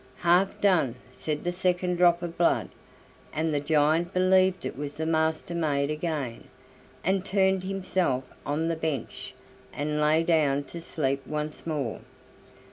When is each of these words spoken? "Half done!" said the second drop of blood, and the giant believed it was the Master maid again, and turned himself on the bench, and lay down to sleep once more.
"Half 0.17 0.59
done!" 0.61 0.95
said 1.11 1.43
the 1.43 1.51
second 1.51 1.97
drop 1.97 2.23
of 2.23 2.35
blood, 2.35 2.69
and 3.31 3.53
the 3.53 3.59
giant 3.59 4.15
believed 4.15 4.65
it 4.65 4.75
was 4.75 4.97
the 4.97 5.05
Master 5.05 5.53
maid 5.53 5.91
again, 5.91 6.45
and 7.03 7.23
turned 7.23 7.63
himself 7.65 8.27
on 8.43 8.67
the 8.67 8.75
bench, 8.75 9.35
and 9.71 10.01
lay 10.01 10.23
down 10.23 10.63
to 10.73 10.81
sleep 10.81 11.27
once 11.27 11.67
more. 11.67 11.99